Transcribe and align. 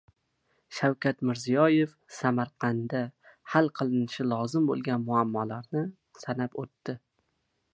Shavkat 0.75 1.19
Mirziyoyev 1.29 1.91
Samarqandda 2.19 3.01
hal 3.53 3.69
qilinishi 3.81 4.25
lozim 4.31 4.65
bo‘lgan 4.71 5.05
muammolarni 5.11 5.85
sanab 6.25 6.59
o‘tdi 6.65 6.97